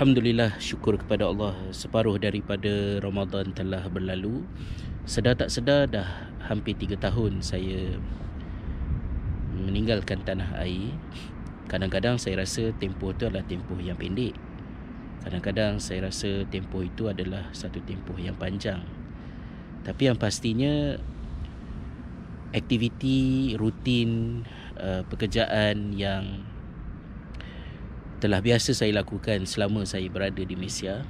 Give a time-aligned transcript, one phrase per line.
[0.00, 1.52] Alhamdulillah syukur kepada Allah.
[1.76, 4.48] Separuh daripada Ramadan telah berlalu.
[5.04, 8.00] Sedar tak sedar dah hampir tiga tahun saya
[9.60, 10.96] meninggalkan tanah air.
[11.68, 14.32] Kadang-kadang saya rasa tempoh itu adalah tempoh yang pendek.
[15.20, 18.80] Kadang-kadang saya rasa tempoh itu adalah satu tempoh yang panjang.
[19.84, 20.96] Tapi yang pastinya
[22.56, 24.42] Aktiviti rutin
[24.80, 26.48] uh, pekerjaan yang
[28.20, 31.08] telah biasa saya lakukan selama saya berada di Malaysia.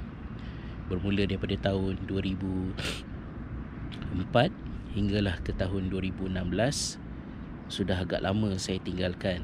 [0.87, 4.15] Bermula daripada tahun 2004
[4.95, 6.39] hinggalah ke tahun 2016
[7.67, 9.43] sudah agak lama saya tinggalkan.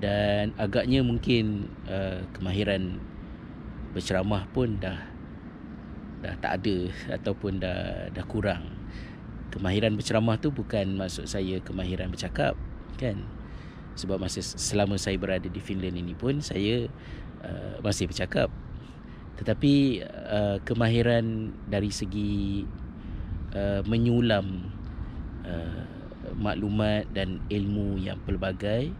[0.00, 2.96] Dan agaknya mungkin uh, kemahiran
[3.92, 5.04] berceramah pun dah
[6.24, 8.72] dah tak ada ataupun dah dah kurang.
[9.52, 12.56] Kemahiran berceramah tu bukan maksud saya kemahiran bercakap
[12.96, 13.20] kan
[13.98, 16.86] sebab masa selama saya berada di Finland ini pun saya
[17.42, 18.48] uh, masih bercakap.
[19.38, 22.62] Tetapi uh, kemahiran dari segi
[23.54, 24.70] uh, menyulam
[25.42, 25.82] uh,
[26.38, 28.94] maklumat dan ilmu yang pelbagai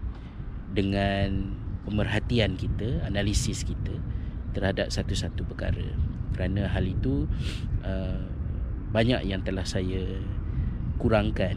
[0.75, 1.55] dengan
[1.87, 3.95] pemerhatian kita analisis kita
[4.53, 5.95] terhadap satu-satu perkara.
[6.35, 7.31] Kerana hal itu
[7.87, 8.23] uh,
[8.91, 10.03] banyak yang telah saya
[10.99, 11.57] kurangkan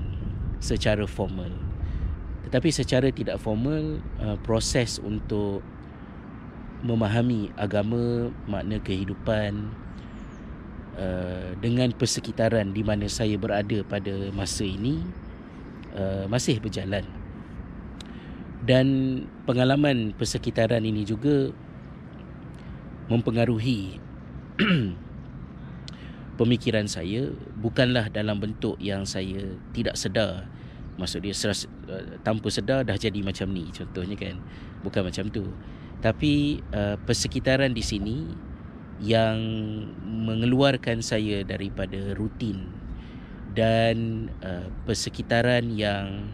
[0.61, 1.70] secara formal
[2.47, 5.61] tetapi secara tidak formal uh, proses untuk
[6.81, 9.69] memahami agama makna kehidupan
[10.97, 15.05] uh, dengan persekitaran di mana saya berada pada masa ini
[15.93, 17.05] uh, masih berjalan.
[18.61, 18.85] Dan
[19.49, 21.49] pengalaman persekitaran ini juga
[23.09, 23.97] mempengaruhi
[26.41, 27.33] pemikiran saya.
[27.57, 30.45] Bukanlah dalam bentuk yang saya tidak sedar
[31.01, 34.37] maksud dia seras, uh, tanpa sedar dah jadi macam ni contohnya kan.
[34.85, 35.49] Bukan macam tu.
[36.01, 38.17] Tapi uh, persekitaran di sini
[39.01, 39.37] yang
[40.05, 42.69] mengeluarkan saya daripada rutin
[43.57, 46.29] dan uh, persekitaran yang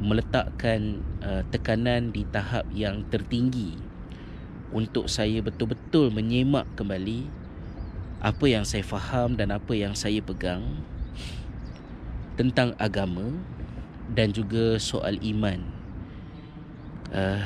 [0.00, 3.76] meletakkan uh, tekanan di tahap yang tertinggi
[4.74, 7.28] untuk saya betul-betul menyemak kembali
[8.20, 10.64] apa yang saya faham dan apa yang saya pegang
[12.36, 13.36] tentang agama
[14.14, 15.62] dan juga soal iman.
[17.10, 17.42] Uh,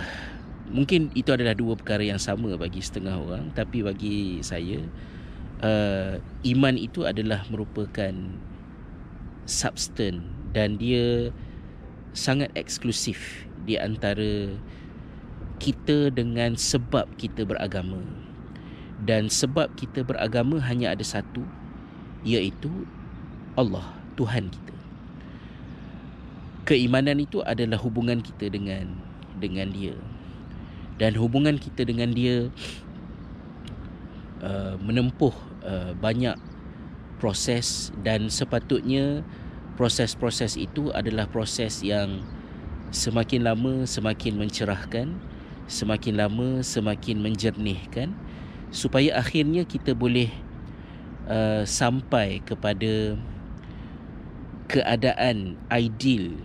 [0.68, 4.80] mungkin itu adalah dua perkara yang sama bagi setengah orang, tapi bagi saya
[5.60, 8.12] uh, iman itu adalah merupakan
[9.44, 10.24] substan
[10.56, 11.32] dan dia
[12.16, 14.52] sangat eksklusif di antara
[15.60, 18.00] kita dengan sebab kita beragama.
[19.04, 21.44] Dan sebab kita beragama hanya ada satu
[22.24, 22.88] iaitu
[23.52, 23.84] Allah,
[24.16, 24.73] Tuhan kita
[26.64, 28.96] keimanan itu adalah hubungan kita dengan
[29.38, 29.94] dengan dia.
[30.96, 32.48] Dan hubungan kita dengan dia
[34.46, 36.36] uh, menempuh uh, banyak
[37.20, 39.22] proses dan sepatutnya
[39.74, 42.22] proses-proses itu adalah proses yang
[42.94, 45.08] semakin lama semakin mencerahkan
[45.66, 48.14] semakin lama semakin menjernihkan
[48.70, 50.30] supaya akhirnya kita boleh
[51.26, 53.18] uh, sampai kepada
[54.70, 56.38] keadaan ideal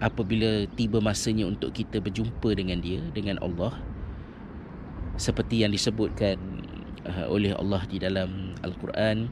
[0.00, 3.76] apabila tiba masanya untuk kita berjumpa dengan dia dengan Allah
[5.20, 6.40] seperti yang disebutkan
[7.04, 9.28] uh, oleh Allah di dalam al-Quran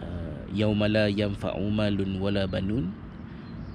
[0.00, 2.88] uh, yaumala yanfa'u malun wala banun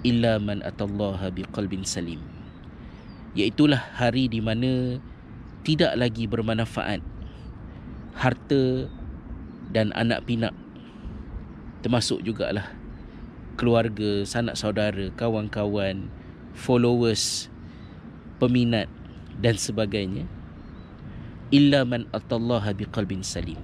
[0.01, 2.23] illa man atallaha biqalbin salim.
[3.37, 4.97] Iaitu hari di mana
[5.61, 7.03] tidak lagi bermanfaat
[8.17, 8.89] harta
[9.69, 10.55] dan anak pinak
[11.85, 12.78] termasuk jugalah
[13.59, 16.07] keluarga, sanak saudara, kawan-kawan,
[16.55, 17.51] followers,
[18.39, 18.87] peminat
[19.35, 20.23] dan sebagainya.
[21.51, 23.59] Illa man atallaha biqalbin salim.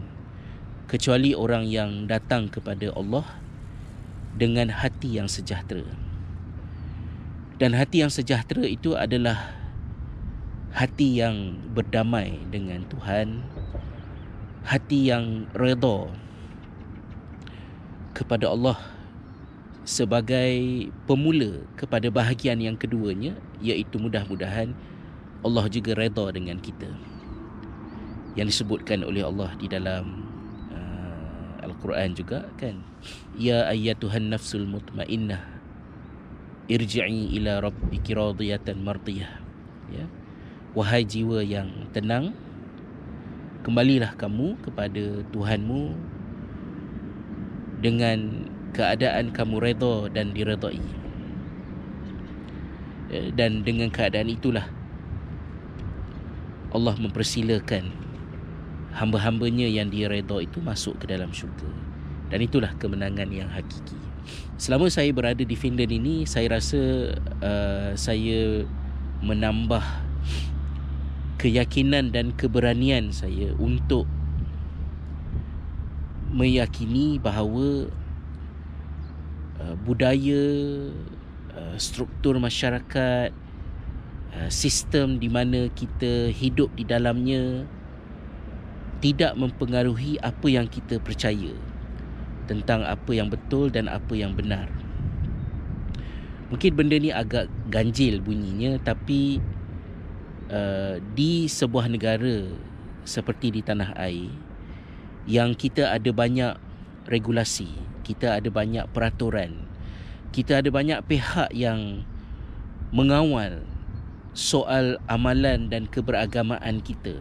[0.92, 3.24] Kecuali orang yang datang kepada Allah
[4.36, 5.88] dengan hati yang sejahtera.
[7.56, 9.56] Dan hati yang sejahtera itu adalah
[10.76, 13.48] hati yang berdamai dengan Tuhan,
[14.68, 16.12] hati yang redha
[18.12, 18.95] kepada Allah
[19.86, 24.74] sebagai pemula kepada bahagian yang keduanya iaitu mudah-mudahan
[25.46, 26.90] Allah juga redha dengan kita.
[28.34, 30.26] Yang disebutkan oleh Allah di dalam
[30.74, 32.82] uh, Al-Quran juga kan
[33.38, 35.40] ya ayyatuhan nafsul mutmainnah
[36.66, 39.38] irji'i ila rabbiki radiyatan mardiyah.
[39.94, 40.10] Ya.
[40.74, 42.34] Wahai jiwa yang tenang
[43.62, 45.94] kembalilah kamu kepada Tuhanmu
[47.86, 48.45] dengan
[48.76, 50.84] keadaan kamu redha dan diredai
[53.16, 54.68] eh, dan dengan keadaan itulah
[56.76, 57.88] Allah mempersilakan
[58.96, 61.68] hamba-hambanya yang dia itu masuk ke dalam syurga.
[62.28, 63.96] Dan itulah kemenangan yang hakiki.
[64.60, 67.14] Selama saya berada di Finland ini, saya rasa
[67.44, 68.68] uh, saya
[69.24, 69.84] menambah
[71.40, 74.04] keyakinan dan keberanian saya untuk
[76.34, 77.88] meyakini bahawa
[79.66, 80.44] uh, budaya
[81.58, 83.34] uh, struktur masyarakat
[84.38, 87.66] uh, sistem di mana kita hidup di dalamnya
[89.02, 91.54] tidak mempengaruhi apa yang kita percaya
[92.46, 94.70] tentang apa yang betul dan apa yang benar.
[96.54, 99.42] Mungkin benda ni agak ganjil bunyinya tapi
[100.54, 102.46] uh, di sebuah negara
[103.06, 104.30] seperti di tanah air
[105.26, 106.54] yang kita ada banyak
[107.06, 107.70] regulasi,
[108.06, 109.66] kita ada banyak peraturan,
[110.34, 112.06] kita ada banyak pihak yang
[112.94, 113.62] mengawal
[114.36, 117.18] soal amalan dan keberagamaan kita.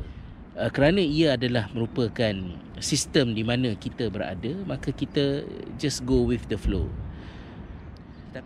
[0.54, 2.34] Uh, kerana ia adalah merupakan
[2.82, 5.46] sistem di mana kita berada, maka kita
[5.78, 6.90] just go with the flow.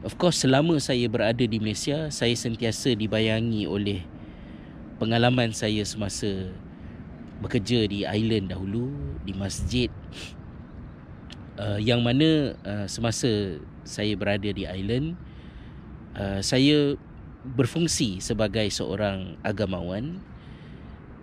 [0.05, 4.05] Of course, selama saya berada di Malaysia, saya sentiasa dibayangi oleh
[5.01, 6.53] pengalaman saya semasa
[7.41, 8.93] bekerja di island dahulu,
[9.25, 9.89] di masjid.
[11.59, 15.19] Uh, yang mana uh, semasa saya berada di island,
[16.15, 16.95] uh, saya
[17.43, 20.23] berfungsi sebagai seorang agamawan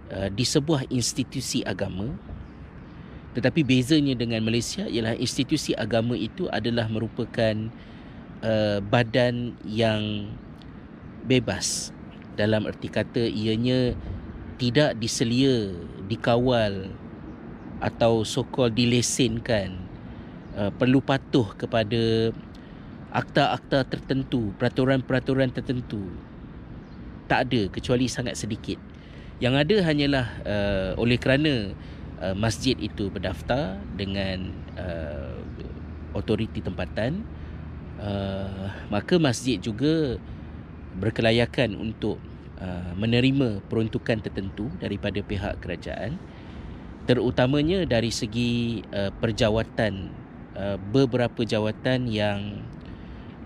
[0.05, 2.13] Uh, di sebuah institusi agama.
[3.33, 7.73] Tetapi bezanya dengan Malaysia ialah institusi agama itu adalah merupakan
[8.45, 10.29] uh, badan yang
[11.25, 11.89] bebas.
[12.38, 13.97] Dalam erti kata ianya
[14.61, 15.73] tidak diselia
[16.05, 16.93] dikawal
[17.81, 19.84] atau so-called dilesenkan
[20.57, 22.33] uh, perlu patuh kepada
[23.15, 26.11] akta-akta tertentu peraturan-peraturan tertentu.
[27.31, 28.77] Tak ada kecuali sangat sedikit.
[29.39, 31.71] Yang ada hanyalah uh, oleh kerana
[32.23, 35.35] uh, masjid itu berdaftar dengan uh,
[36.15, 37.27] otoriti tempatan
[37.99, 40.15] uh, maka masjid juga
[40.95, 42.17] berkelayakan untuk
[42.59, 46.15] uh, menerima peruntukan tertentu daripada pihak kerajaan
[47.05, 50.09] terutamanya dari segi uh, perjawatan
[50.55, 52.63] uh, beberapa jawatan yang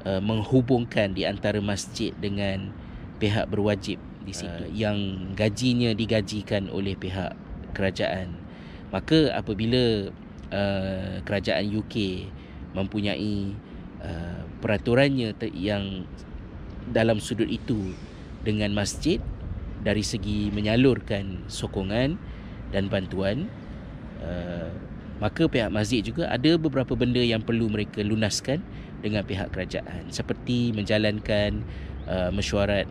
[0.06, 2.72] uh, menghubungkan di antara masjid dengan
[3.20, 4.50] pihak berwajib di situ.
[4.50, 4.98] Uh, yang
[5.36, 7.36] gajinya digajikan oleh pihak
[7.74, 8.38] kerajaan.
[8.90, 10.10] Maka apabila
[10.50, 12.26] uh, kerajaan UK
[12.74, 13.54] mempunyai
[14.02, 16.06] uh, peraturannya yang
[16.90, 17.94] dalam sudut itu
[18.42, 19.22] dengan masjid
[19.80, 22.18] dari segi menyalurkan sokongan
[22.74, 23.48] dan bantuan
[24.26, 24.74] uh,
[25.20, 28.64] maka pihak masjid juga ada beberapa benda yang perlu mereka lunaskan
[29.04, 30.08] dengan pihak kerajaan.
[30.12, 31.64] Seperti menjalankan
[32.08, 32.88] uh, mesyuarat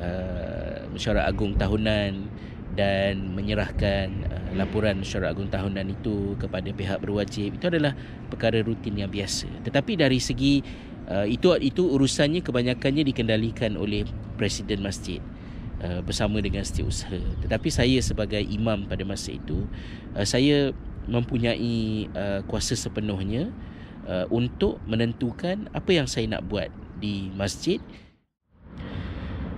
[0.00, 2.28] uh, mesyuarat agung tahunan
[2.76, 7.56] dan menyerahkan uh, laporan mesyuarat agung tahunan itu kepada pihak berwajib.
[7.56, 7.96] Itu adalah
[8.28, 9.48] perkara rutin yang biasa.
[9.64, 10.60] Tetapi dari segi
[11.08, 14.04] uh, itu itu urusannya kebanyakannya dikendalikan oleh
[14.36, 15.24] presiden masjid
[15.80, 17.44] uh, bersama dengan setiausaha.
[17.44, 19.64] Tetapi saya sebagai imam pada masa itu
[20.12, 20.76] uh, saya
[21.06, 23.50] mempunyai uh, kuasa sepenuhnya
[24.06, 27.78] uh, untuk menentukan apa yang saya nak buat di masjid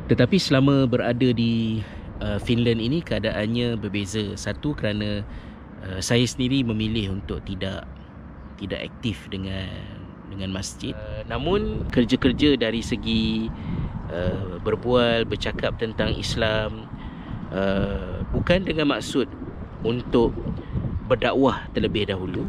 [0.09, 1.85] tetapi selama berada di
[2.25, 4.35] uh, Finland ini keadaannya berbeza.
[4.41, 5.21] Satu kerana
[5.85, 7.85] uh, saya sendiri memilih untuk tidak
[8.57, 9.69] tidak aktif dengan
[10.33, 10.97] dengan masjid.
[10.97, 13.53] Uh, namun kerja-kerja dari segi
[14.09, 16.89] uh, berbual, bercakap tentang Islam
[17.53, 19.29] uh, bukan dengan maksud
[19.85, 20.33] untuk
[21.09, 22.45] berdakwah terlebih dahulu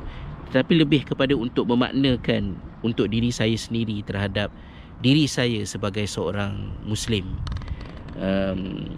[0.50, 4.50] tetapi lebih kepada untuk memaknakan untuk diri saya sendiri terhadap
[5.00, 7.24] diri saya sebagai seorang muslim.
[8.18, 8.90] Um,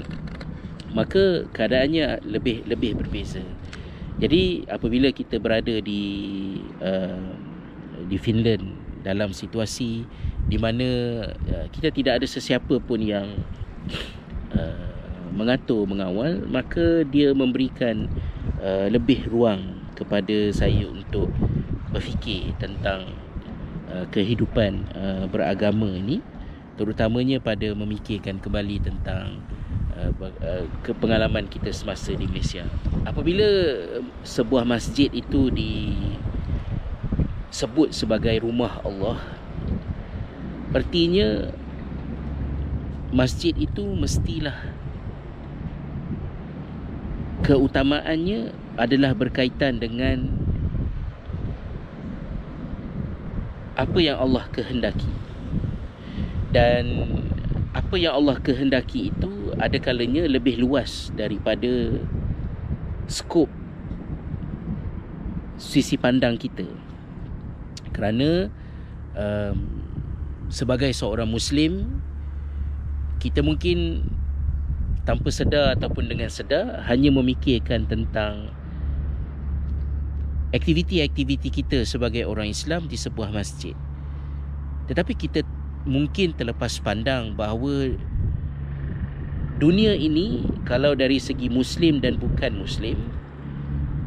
[0.96, 3.44] maka keadaannya lebih lebih berbeza.
[4.20, 6.04] Jadi apabila kita berada di
[6.80, 7.36] uh,
[8.08, 8.64] di Finland
[9.04, 10.08] dalam situasi
[10.48, 10.88] di mana
[11.32, 13.28] uh, kita tidak ada sesiapa pun yang
[14.56, 14.91] uh,
[15.32, 18.08] mengatur mengawal maka dia memberikan
[18.60, 21.32] uh, lebih ruang kepada saya untuk
[21.92, 23.12] berfikir tentang
[23.92, 26.24] Uh, kehidupan uh, beragama ini
[26.80, 29.44] terutamanya pada memikirkan kembali tentang
[29.92, 30.64] uh, uh,
[30.96, 32.64] pengalaman kita semasa di Malaysia.
[33.04, 33.44] Apabila
[34.24, 35.52] sebuah masjid itu
[37.52, 39.20] disebut sebagai rumah Allah,
[40.72, 41.52] artinya
[43.12, 44.71] masjid itu mestilah
[47.42, 50.30] keutamaannya adalah berkaitan dengan
[53.76, 55.10] apa yang Allah kehendaki.
[56.52, 57.08] Dan
[57.72, 61.98] apa yang Allah kehendaki itu ada kalanya lebih luas daripada
[63.08, 63.48] skop
[65.56, 66.68] sisi pandang kita.
[67.96, 68.52] Kerana
[69.16, 69.58] um,
[70.52, 72.02] sebagai seorang muslim
[73.24, 74.04] kita mungkin
[75.04, 78.54] tanpa sedar ataupun dengan sedar hanya memikirkan tentang
[80.52, 83.74] aktiviti-aktiviti kita sebagai orang Islam di sebuah masjid.
[84.92, 85.42] Tetapi kita
[85.88, 87.98] mungkin terlepas pandang bahawa
[89.58, 92.98] dunia ini kalau dari segi muslim dan bukan muslim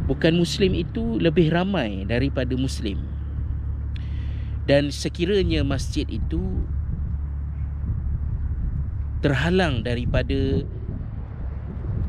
[0.05, 3.01] bukan muslim itu lebih ramai daripada muslim.
[4.65, 6.65] Dan sekiranya masjid itu
[9.21, 10.65] terhalang daripada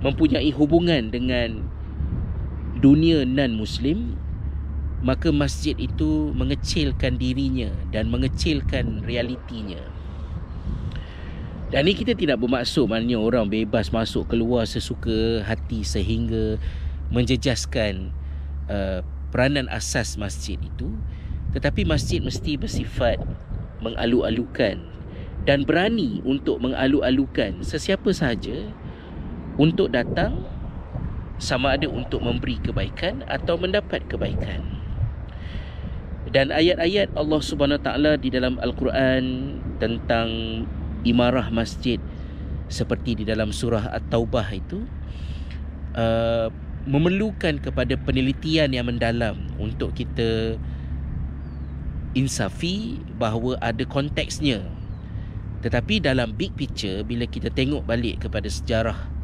[0.05, 1.65] mempunyai hubungan dengan
[2.77, 4.13] dunia non muslim
[5.01, 9.81] maka masjid itu mengecilkan dirinya dan mengecilkan realitinya.
[11.69, 16.57] Dan ini kita tidak bermaksud maknanya orang bebas masuk keluar sesuka hati sehingga
[17.13, 18.09] menjejaskan
[18.69, 20.89] uh, peranan asas masjid itu.
[21.53, 23.21] Tetapi masjid mesti bersifat
[23.85, 24.81] mengalu-alukan
[25.45, 28.73] dan berani untuk mengalu-alukan sesiapa sahaja
[29.55, 30.43] untuk datang
[31.35, 34.63] sama ada untuk memberi kebaikan atau mendapat kebaikan.
[36.31, 40.27] Dan ayat-ayat Allah Subhanahu taala di dalam Al-Quran tentang
[41.05, 42.01] imarah masjid
[42.67, 44.81] seperti di dalam surah At-Taubah itu
[45.93, 46.49] uh,
[46.89, 50.57] memerlukan kepada penelitian yang mendalam untuk kita
[52.17, 54.65] insafi bahawa ada konteksnya
[55.61, 59.14] tetapi dalam big picture bila kita tengok balik kepada sejarah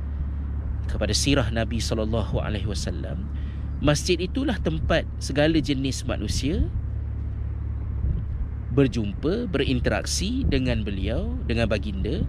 [0.89, 3.27] kepada sirah Nabi sallallahu alaihi wasallam
[3.81, 6.69] masjid itulah tempat segala jenis manusia
[8.71, 12.23] berjumpa berinteraksi dengan beliau dengan baginda.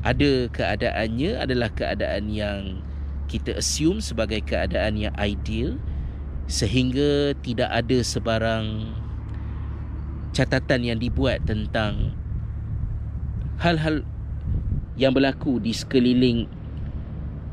[0.00, 2.80] Ada keadaannya adalah keadaan yang
[3.28, 5.76] kita assume sebagai keadaan yang ideal
[6.48, 8.96] sehingga tidak ada sebarang
[10.32, 12.16] catatan yang dibuat tentang
[13.60, 14.06] hal-hal
[14.96, 16.48] yang berlaku di sekeliling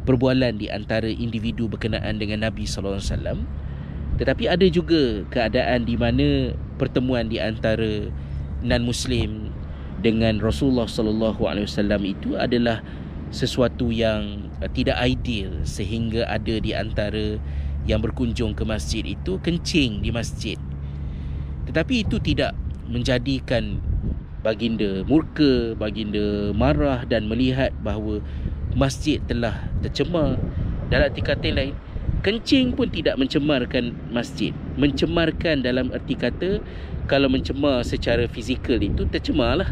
[0.08, 3.40] perbualan di antara individu berkenaan dengan Nabi sallallahu alaihi wasallam
[4.18, 8.10] tetapi ada juga keadaan di mana pertemuan di antara
[8.66, 9.54] non muslim
[10.02, 12.82] dengan Rasulullah sallallahu alaihi wasallam itu adalah
[13.30, 17.38] sesuatu yang uh, tidak ideal sehingga ada di antara
[17.88, 20.60] yang berkunjung ke masjid itu kencing di masjid.
[21.68, 22.56] Tetapi itu tidak
[22.88, 23.80] menjadikan
[24.44, 28.24] baginda murka, baginda marah dan melihat bahawa
[28.78, 30.38] masjid telah tercemar.
[30.88, 31.74] Dalam arti kata lain,
[32.22, 34.54] kencing pun tidak mencemarkan masjid.
[34.78, 36.62] Mencemarkan dalam arti kata
[37.10, 39.72] kalau mencemar secara fizikal itu tercemarlah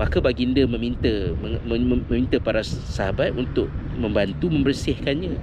[0.00, 1.36] maka baginda meminta
[1.68, 3.68] meminta para sahabat untuk
[4.00, 5.36] membantu membersihkannya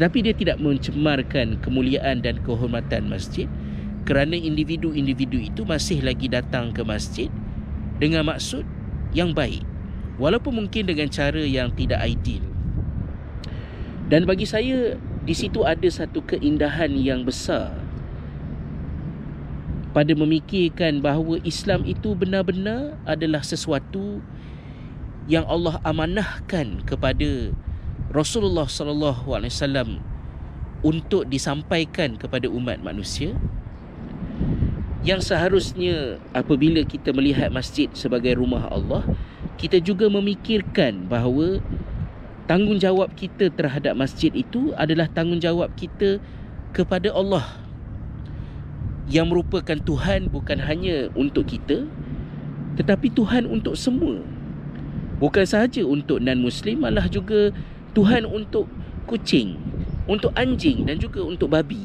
[0.00, 3.44] tetapi dia tidak mencemarkan kemuliaan dan kehormatan masjid
[4.08, 7.28] kerana individu-individu itu masih lagi datang ke masjid
[8.00, 8.64] dengan maksud
[9.12, 9.60] yang baik
[10.16, 12.47] walaupun mungkin dengan cara yang tidak ideal
[14.08, 14.96] dan bagi saya
[15.28, 17.76] di situ ada satu keindahan yang besar
[19.92, 24.20] pada memikirkan bahawa Islam itu benar-benar adalah sesuatu
[25.28, 27.52] yang Allah amanahkan kepada
[28.08, 29.88] Rasulullah sallallahu alaihi wasallam
[30.80, 33.36] untuk disampaikan kepada umat manusia.
[35.04, 39.04] Yang seharusnya apabila kita melihat masjid sebagai rumah Allah
[39.58, 41.58] kita juga memikirkan bahawa
[42.48, 46.16] tanggungjawab kita terhadap masjid itu adalah tanggungjawab kita
[46.72, 47.44] kepada Allah
[49.12, 51.84] yang merupakan Tuhan bukan hanya untuk kita
[52.80, 54.22] tetapi Tuhan untuk semua.
[55.18, 57.50] Bukan sahaja untuk non muslim malah juga
[57.92, 58.70] Tuhan untuk
[59.04, 59.58] kucing
[60.08, 61.84] untuk anjing dan juga untuk babi.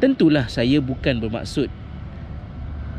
[0.00, 1.68] Tentulah saya bukan bermaksud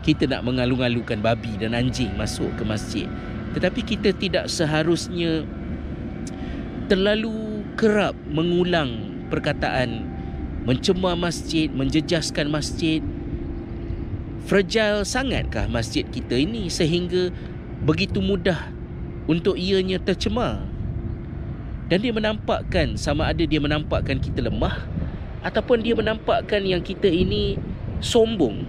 [0.06, 3.10] kita nak mengalu-alukan babi dan anjing masuk ke masjid
[3.52, 5.44] tetapi kita tidak seharusnya
[6.88, 10.12] terlalu kerap mengulang perkataan
[10.68, 13.02] mencemar masjid, menjejaskan masjid.
[14.46, 17.30] Fragile sangatkah masjid kita ini sehingga
[17.86, 18.70] begitu mudah
[19.30, 20.66] untuk ianya tercemar?
[21.88, 24.88] Dan dia menampakkan sama ada dia menampakkan kita lemah
[25.44, 27.60] ataupun dia menampakkan yang kita ini
[28.00, 28.64] sombong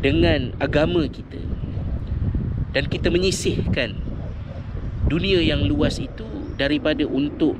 [0.00, 1.49] dengan agama kita.
[2.70, 3.98] Dan kita menyisihkan
[5.10, 7.58] dunia yang luas itu daripada untuk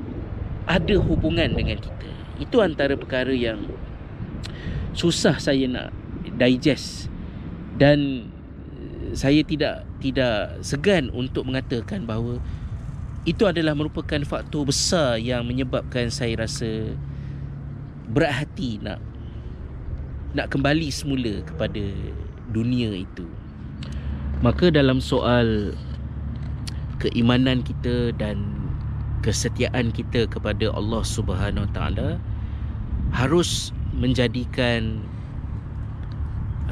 [0.71, 2.11] ada hubungan dengan kita.
[2.39, 3.67] Itu antara perkara yang
[4.95, 5.89] susah saya nak
[6.39, 7.11] digest
[7.79, 8.31] dan
[9.15, 12.39] saya tidak tidak segan untuk mengatakan bahawa
[13.29, 16.97] itu adalah merupakan faktor besar yang menyebabkan saya rasa
[18.09, 18.99] berat hati nak
[20.33, 21.83] nak kembali semula kepada
[22.55, 23.27] dunia itu.
[24.41, 25.77] Maka dalam soal
[26.97, 28.41] keimanan kita dan
[29.21, 32.11] kesetiaan kita kepada Allah Subhanahu Wa Taala
[33.13, 35.05] harus menjadikan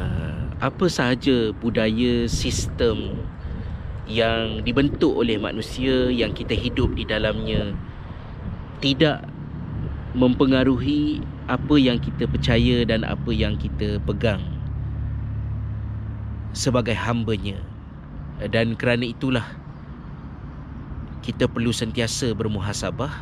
[0.01, 3.21] uh, apa sahaja budaya sistem
[4.09, 7.77] yang dibentuk oleh manusia yang kita hidup di dalamnya
[8.81, 9.29] tidak
[10.17, 11.21] mempengaruhi
[11.53, 14.41] apa yang kita percaya dan apa yang kita pegang
[16.59, 17.63] sebagai hambanya.
[18.51, 19.47] Dan kerana itulah
[21.23, 23.15] kita perlu sentiasa bermuhasabah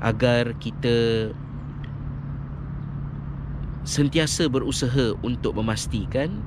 [0.00, 1.28] agar kita
[3.84, 6.40] sentiasa berusaha untuk memastikan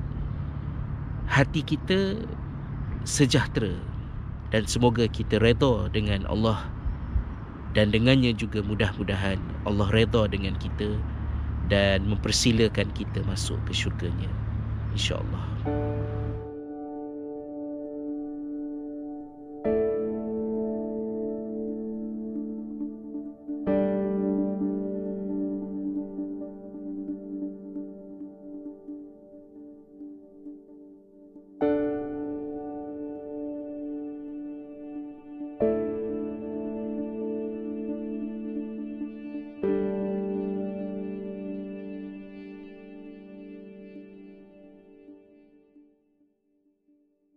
[1.30, 2.18] hati kita
[3.06, 3.76] sejahtera
[4.50, 6.64] dan semoga kita redha dengan Allah
[7.76, 9.36] dan dengannya juga mudah-mudahan
[9.68, 10.96] Allah redha dengan kita
[11.68, 14.32] dan mempersilakan kita masuk ke syurganya
[14.96, 16.05] 你晓得